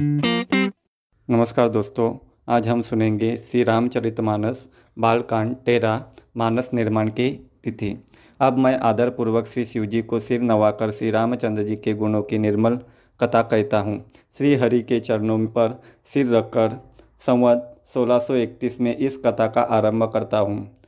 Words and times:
नमस्कार 0.00 1.68
दोस्तों, 1.68 2.18
आज 2.48 2.68
हम 2.68 2.80
सुनेंगे 2.82 3.36
श्री 3.36 3.62
रामचरितमानस 3.64 4.68
बालकांड 4.98 5.54
तेरह 5.56 6.04
मानस 6.36 6.70
निर्माण 6.74 7.08
की 7.08 7.30
तिथि। 7.64 8.04
अब 8.40 8.58
मैं 8.58 8.76
आदरपूर्वक 8.78 9.46
श्री 9.46 9.64
शिव 9.64 9.84
जी 9.84 10.02
को 10.02 10.20
सिर 10.20 10.40
नवाकर 10.40 10.90
श्री 10.90 11.10
रामचंद्र 11.10 11.62
जी 11.62 11.76
के 11.76 11.94
गुणों 11.94 12.22
की 12.22 12.38
निर्मल 12.38 12.78
कथा 13.20 13.42
कहता 13.42 13.78
हूँ। 13.78 13.98
श्री 14.32 14.54
हरि 14.54 14.82
के 14.82 15.00
चरणों 15.00 15.38
पर 15.46 15.80
सिर 16.04 16.34
रखकर 16.34 16.78
संवत 17.26 17.76
1631 17.94 18.80
में 18.80 18.96
इस 18.96 19.16
कथा 19.26 19.46
का 19.46 19.60
आरंभ 19.60 20.10
करता 20.12 20.38
हूँ। 20.38 20.83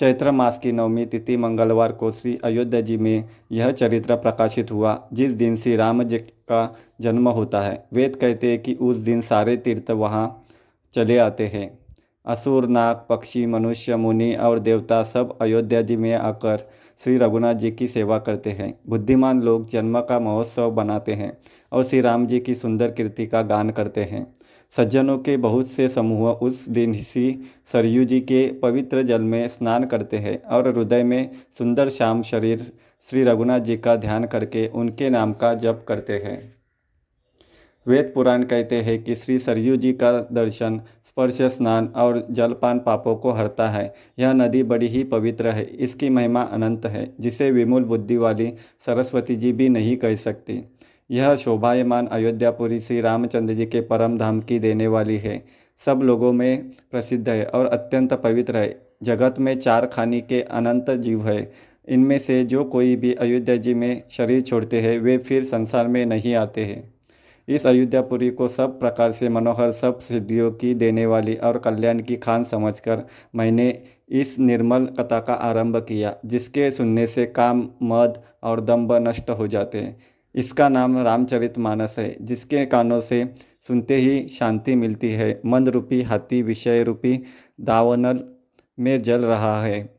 चैत्र 0.00 0.30
मास 0.30 0.58
की 0.58 0.72
नवमी 0.72 1.06
तिथि 1.06 1.36
मंगलवार 1.36 1.92
को 1.92 2.12
श्री 2.12 2.38
अयोध्या 2.44 2.80
जी 2.80 2.96
में 2.96 3.24
यह 3.52 3.70
चरित्र 3.70 4.16
प्रकाशित 4.16 4.72
हुआ, 4.72 5.08
जिस 5.12 5.32
दिन 5.32 5.56
श्री 5.56 5.76
राम 5.76 6.02
जी 6.02 6.18
का 6.18 6.76
जन्म 7.00 7.28
होता 7.28 7.60
है। 7.60 7.86
वेद 7.92 8.16
कहते 8.16 8.50
हैं 8.50 8.62
कि 8.62 8.74
उस 8.74 8.96
दिन 8.96 9.20
सारे 9.20 9.56
तीर्थ 9.56 9.90
वहाँ 9.90 10.42
चले 10.92 11.18
आते 11.18 11.46
हैं। 11.46 11.78
असुर, 12.26 12.68
नाग, 12.68 13.06
पक्षी, 13.08 13.46
मनुष्य, 13.46 13.96
मुनि 13.96 14.34
और 14.34 14.58
देवता 14.58 15.02
सब 15.02 15.38
अयोध्या 15.40 15.82
जी 15.82 15.96
में 15.96 16.14
आकर 16.14 16.70
श्री 16.98 17.16
रघुनाथ 17.16 17.54
जी 17.54 17.70
की 17.70 17.88
सेवा 17.88 18.18
करते 18.18 18.50
हैं। 18.50 18.80
बुद्धिमान 18.88 19.42
लोग 19.42 19.70
जन्म 19.70 20.00
का 20.00 20.20
महोत्सव 20.20 20.70
बनाते 20.70 21.12
हैं 21.12 21.38
और 21.72 21.84
श्री 21.84 22.00
राम 22.00 22.26
जी 22.26 22.40
की 22.40 22.54
सुंदर 22.54 22.90
कीर्ति 22.90 23.26
का 23.26 23.42
गान 23.42 23.70
करते 23.70 24.04
हैं। 24.04 24.34
सज्जनों 24.70 25.18
के 25.18 25.36
बहुत 25.36 25.66
से 25.66 25.88
समूह 25.88 26.30
उस 26.30 26.68
दिन 26.68 26.94
श्री 26.94 27.38
सरयू 27.66 28.04
जी 28.04 28.20
के 28.20 28.52
पवित्र 28.52 29.02
जल 29.02 29.20
में 29.20 29.48
स्नान 29.48 29.84
करते 29.84 30.16
हैं 30.16 30.42
और 30.42 30.68
हृदय 30.68 31.02
में 31.02 31.30
सुंदर 31.58 31.88
श्याम 31.88 32.22
शरीर 32.22 32.72
श्री 33.00 33.22
रघुनाथ 33.22 33.60
जी 33.60 33.76
का 33.76 33.96
ध्यान 33.96 34.24
करके 34.24 34.68
उनके 34.68 35.10
नाम 35.10 35.32
का 35.32 35.54
जप 35.54 35.84
करते 35.88 36.12
हैं। 36.12 36.56
वेद 37.86 38.12
पुराण 38.14 38.42
कहते 38.42 38.76
हैं 38.76 39.04
कि 39.04 39.14
श्री 39.14 39.38
सरयू 39.38 39.76
जी 39.76 39.92
का 39.92 40.28
दर्शन, 40.32 40.80
स्पर्श, 41.04 41.42
स्नान 41.42 41.86
और 41.86 42.26
जलपान 42.30 42.78
पापों 42.78 43.16
को 43.16 43.30
हरता 43.30 43.68
है। 43.70 43.94
यह 44.18 44.32
नदी 44.32 44.62
बड़ी 44.62 44.86
ही 44.86 45.04
पवित्र 45.04 45.48
है। 45.48 45.64
इसकी 45.64 46.10
महिमा 46.10 46.42
अनंत 46.42 46.86
है, 46.86 47.14
जिसे 47.20 47.50
विमूल 47.50 47.84
बुद्धि 47.84 48.16
वाली 48.16 48.52
सरस्वती 48.80 49.36
जी 49.36 49.52
भी 49.52 49.68
नहीं 49.68 49.96
कह 49.96 50.16
सकती। 50.16 50.64
यह 51.10 51.36
शोभायमान 51.36 52.06
अयोध्यापुरी 52.06 52.80
श्री 52.80 53.00
रामचंद्र 53.00 53.54
जी 53.54 53.66
के 53.66 53.80
परम 53.80 54.18
धाम 54.18 54.40
की 54.40 54.58
देने 54.58 54.86
वाली 54.86 55.18
है। 55.18 55.44
सब 55.84 56.00
लोगों 56.02 56.32
में 56.32 56.70
प्रसिद्ध 56.90 57.28
है 57.28 57.46
और 57.46 57.66
अत्यंत 57.66 58.14
पवित्र 58.14 58.56
है। 58.56 58.86
जगत 59.02 59.34
में 59.38 59.58
चार 59.58 59.86
खानी 59.86 60.20
के 60.20 60.42
अनंत 60.42 60.90
जीव 60.90 61.28
है। 61.28 61.52
इनमें 61.88 62.18
से 62.18 62.44
जो 62.44 62.64
कोई 62.64 62.96
भी 62.96 63.14
अयोध्या 63.14 63.56
जी 63.56 63.74
में 63.74 64.02
शरीर 64.10 64.40
छोड़ते 64.40 64.80
हैं, 64.80 64.98
वे 64.98 65.18
फिर 65.18 65.44
संसार 65.44 65.88
में 65.88 66.06
नहीं 66.06 66.34
आते 66.34 66.64
हैं। 66.64 66.94
इस 67.48 67.66
अयोध्यापुरी 67.66 68.30
को 68.30 68.48
सब 68.48 68.80
प्रकार 68.80 69.12
से 69.12 69.28
मनोहर, 69.28 69.72
सब 69.72 69.98
सिद्धियों 69.98 70.50
की 70.50 70.74
देने 70.74 71.06
वाली 71.06 71.34
और 71.34 71.58
कल्याण 71.58 72.00
की 72.00 72.16
खान 72.16 72.44
समझकर 72.44 73.06
मैंने 73.34 73.82
इस 74.08 74.38
निर्मल 74.38 74.84
कथा 74.84 75.20
का 75.20 75.34
आरंभ 75.34 75.76
किया, 75.76 76.16
जिसके 76.26 76.70
सुनने 76.70 77.06
से 77.06 77.26
काम, 77.26 77.68
मद 77.82 78.22
और 78.42 78.60
दम्भ 78.60 78.92
नष्ट 78.92 79.30
हो 79.30 79.46
जाते 79.46 79.78
हैं। 79.78 80.15
इसका 80.36 80.68
नाम 80.68 80.98
रामचरित 80.98 81.58
मानस 81.58 81.98
है, 81.98 82.16
जिसके 82.20 82.66
कानों 82.66 83.00
से 83.00 83.34
सुनते 83.66 83.96
ही 83.96 84.28
शांति 84.28 84.74
मिलती 84.74 85.10
है। 85.10 85.40
मन 85.46 85.66
रूपी 85.66 86.02
हाथी 86.02 86.42
विषय 86.42 86.82
रूपी 86.82 87.22
दावनल 87.60 88.24
में 88.78 89.02
जल 89.02 89.20
रहा 89.20 89.62
है। 89.62 89.96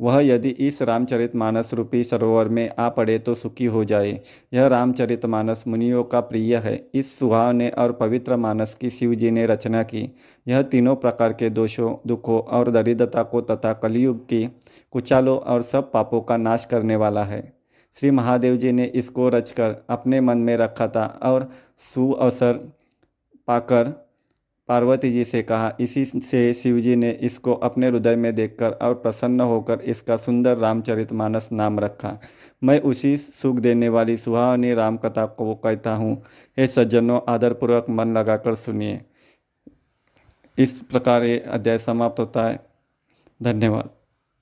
वह 0.00 0.20
यदि 0.20 0.48
इस 0.48 0.82
रामचरित 0.82 1.36
मानस 1.36 1.74
रूपी 1.74 2.04
सरोवर 2.04 2.48
में 2.48 2.70
आ 2.78 2.88
पड़े 2.88 3.18
तो 3.18 3.34
सुखी 3.34 3.64
हो 3.64 3.84
जाए। 3.84 4.20
यह 4.54 4.66
रामचरित 4.66 5.26
मानस 5.26 5.64
मुनियों 5.68 6.04
का 6.04 6.20
प्रिय 6.20 6.56
है। 6.56 6.90
इस 6.94 7.18
सुहावने 7.18 7.68
और 7.68 7.92
पवित्र 7.92 8.36
मानस 8.36 8.74
की 8.74 8.90
शिव 8.90 9.14
जी 9.14 9.30
ने 9.30 9.46
रचना 9.46 9.82
की। 9.82 10.16
यह 10.48 10.62
तीनों 10.62 10.96
प्रकार 10.96 11.32
के 11.32 11.50
दोषों, 11.50 11.96
दुखों 12.06 12.40
और 12.40 12.70
दरिद्रता 12.70 13.22
को 13.22 13.40
तथा 13.40 13.72
कलयुग 13.72 14.24
की 14.24 14.48
कुचालों 14.90 15.38
और 15.38 15.62
सब 15.62 15.92
पापों 15.92 16.20
का 16.20 16.36
नाश 16.36 16.64
करने 16.64 16.96
वाला 16.96 17.24
है। 17.24 17.57
श्री 17.98 18.10
महादेव 18.10 18.56
जी 18.56 18.72
ने 18.72 18.84
इसको 18.84 19.28
रचकर 19.28 19.76
अपने 19.90 20.20
मन 20.20 20.38
में 20.38 20.56
रखा 20.56 20.88
था 20.88 21.06
और 21.22 21.50
सुअवसर 21.94 22.52
पाकर 23.48 23.88
पार्वती 24.68 25.10
जी 25.12 25.24
से 25.24 25.42
कहा, 25.42 25.72
इसी 25.80 26.04
से 26.04 26.54
शिव 26.54 26.80
जी 26.80 26.96
ने 26.96 27.10
इसको 27.10 27.54
अपने 27.54 27.88
हृदय 27.88 28.16
में 28.16 28.34
देखकर 28.34 28.70
और 28.70 28.94
प्रसन्न 28.94 29.40
होकर 29.40 29.80
इसका 29.80 30.16
सुंदर 30.16 30.56
रामचरित 30.56 31.12
मानस 31.12 31.48
नाम 31.52 31.80
रखा। 31.80 32.18
मैं 32.62 32.80
उसी 32.80 33.16
सुख 33.16 33.56
देने 33.56 33.88
वाली 33.88 34.16
सुहावनी 34.16 34.74
राम 34.74 34.96
कथा 34.96 35.26
को 35.26 35.54
कहता 35.54 35.94
हूँ। 35.94 36.22
हे 36.58 36.66
सज्जनों, 36.66 37.20
आदरपूर्वक 37.28 37.86
मन 37.90 38.16
लगाकर 38.16 38.54
सुनिए। 38.54 39.00
इस 40.58 40.72
प्रकार 40.82 41.24
ये 41.24 41.38
अध्याय 41.38 41.78
समाप्त 41.78 42.20
होता 42.20 42.48
है। 42.48 42.60
धन्यवाद। 43.42 43.97